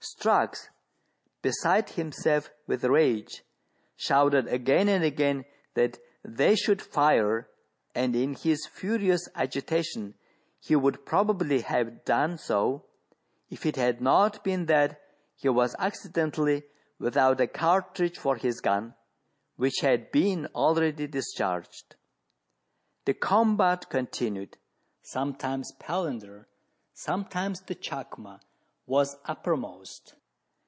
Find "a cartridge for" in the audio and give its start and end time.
17.39-18.37